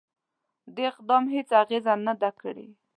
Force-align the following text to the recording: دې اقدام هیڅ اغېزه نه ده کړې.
دې 0.75 0.83
اقدام 0.91 1.23
هیڅ 1.35 1.49
اغېزه 1.61 1.93
نه 2.05 2.13
ده 2.21 2.29
کړې. 2.41 2.67